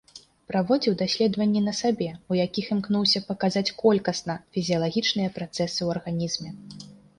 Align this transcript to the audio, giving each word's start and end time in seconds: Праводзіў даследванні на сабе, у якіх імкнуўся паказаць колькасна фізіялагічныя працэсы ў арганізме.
Праводзіў 0.51 0.95
даследванні 1.01 1.61
на 1.65 1.73
сабе, 1.81 2.07
у 2.31 2.39
якіх 2.45 2.71
імкнуўся 2.77 3.23
паказаць 3.29 3.65
колькасна 3.83 4.39
фізіялагічныя 4.57 5.29
працэсы 5.39 5.79
ў 5.83 5.87
арганізме. 5.97 6.49